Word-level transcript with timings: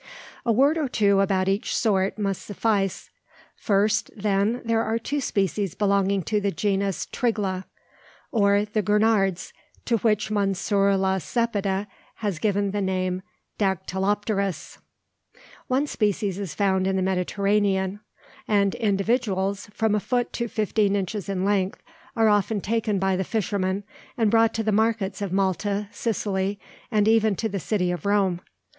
A 0.47 0.51
word 0.51 0.79
or 0.79 0.89
two 0.89 1.19
about 1.19 1.47
each 1.47 1.77
sort 1.77 2.17
must 2.17 2.43
suffice. 2.43 3.11
First, 3.55 4.09
then, 4.17 4.63
there 4.65 4.81
are 4.81 4.97
two 4.97 5.21
species 5.21 5.75
belonging 5.75 6.23
to 6.23 6.41
the 6.41 6.49
genus 6.49 7.05
Trigla, 7.05 7.65
or 8.31 8.65
the 8.65 8.81
Gurnards, 8.81 9.53
to 9.85 9.97
which 9.97 10.31
Monsieur 10.31 10.95
La 10.95 11.19
Cepede 11.19 11.85
has 12.15 12.39
given 12.39 12.71
the 12.71 12.81
name 12.81 13.17
of 13.17 13.21
Dactylopterus. 13.59 14.79
One 15.67 15.85
species 15.85 16.39
is 16.39 16.55
found 16.55 16.87
in 16.87 16.95
the 16.95 17.03
Mediterranean, 17.03 17.99
and 18.47 18.73
individuals, 18.73 19.67
from 19.71 19.93
a 19.93 19.99
foot 19.99 20.33
to 20.33 20.47
fifteen 20.47 20.95
inches 20.95 21.29
in 21.29 21.45
length, 21.45 21.83
are 22.15 22.27
often 22.27 22.59
taken 22.59 22.97
by 22.97 23.15
the 23.15 23.23
fishermen, 23.23 23.83
and 24.17 24.31
brought 24.31 24.55
to 24.55 24.63
the 24.63 24.71
markets 24.71 25.21
of 25.21 25.31
Malta, 25.31 25.89
Sicily, 25.91 26.59
and 26.89 27.07
even 27.07 27.35
to 27.35 27.47
the 27.47 27.59
city 27.59 27.91
of 27.91 28.07
Rome. 28.07 28.41